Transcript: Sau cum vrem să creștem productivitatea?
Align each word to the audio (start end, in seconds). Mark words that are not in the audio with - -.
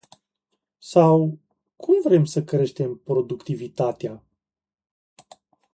Sau 0.79 1.39
cum 1.75 2.01
vrem 2.01 2.25
să 2.25 2.43
creștem 2.43 2.95
productivitatea? 2.95 4.23